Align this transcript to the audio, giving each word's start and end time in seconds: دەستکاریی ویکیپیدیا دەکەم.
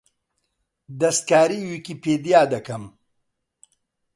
دەستکاریی 0.99 1.67
ویکیپیدیا 1.69 2.41
دەکەم. 2.53 2.83